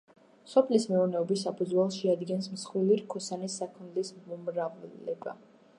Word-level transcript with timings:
სოფლის 0.51 0.87
მეურნეობის 0.93 1.43
საფუძველს 1.47 1.97
შეადგენს 2.05 2.49
მსხვილი 2.57 2.99
რქოსანი 3.03 3.53
საქონელის 3.59 4.13
მომრავლება. 4.33 5.41